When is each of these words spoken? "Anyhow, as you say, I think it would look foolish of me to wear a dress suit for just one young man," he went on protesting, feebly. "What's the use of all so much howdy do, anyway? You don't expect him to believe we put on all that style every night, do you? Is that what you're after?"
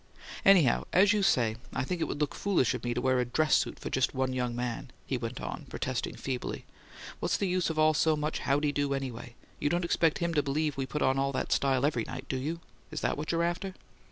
"Anyhow, 0.43 0.85
as 0.91 1.13
you 1.13 1.21
say, 1.21 1.57
I 1.73 1.83
think 1.83 2.01
it 2.01 2.05
would 2.05 2.19
look 2.19 2.33
foolish 2.33 2.73
of 2.73 2.83
me 2.83 2.95
to 2.95 3.01
wear 3.01 3.19
a 3.19 3.25
dress 3.25 3.53
suit 3.53 3.77
for 3.77 3.91
just 3.91 4.15
one 4.15 4.33
young 4.33 4.55
man," 4.55 4.89
he 5.05 5.15
went 5.15 5.39
on 5.39 5.67
protesting, 5.69 6.15
feebly. 6.15 6.65
"What's 7.19 7.37
the 7.37 7.47
use 7.47 7.69
of 7.69 7.77
all 7.77 7.93
so 7.93 8.15
much 8.15 8.39
howdy 8.39 8.71
do, 8.71 8.95
anyway? 8.95 9.35
You 9.59 9.69
don't 9.69 9.85
expect 9.85 10.17
him 10.17 10.33
to 10.33 10.41
believe 10.41 10.75
we 10.75 10.87
put 10.87 11.03
on 11.03 11.19
all 11.19 11.31
that 11.33 11.51
style 11.51 11.85
every 11.85 12.05
night, 12.05 12.27
do 12.27 12.37
you? 12.37 12.61
Is 12.89 13.01
that 13.01 13.15
what 13.15 13.31
you're 13.31 13.43
after?" 13.43 13.75